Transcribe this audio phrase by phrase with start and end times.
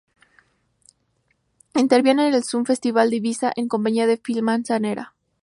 [1.75, 5.13] Interviene en el Sun Festival de Ibiza en compañía de Phil Manzanera.